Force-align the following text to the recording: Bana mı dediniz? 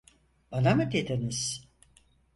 Bana 0.51 0.75
mı 0.75 0.91
dediniz? 0.91 1.67